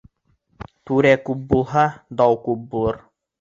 [0.89, 1.85] Түрә күп булһа,
[2.23, 2.99] дау күп булыр.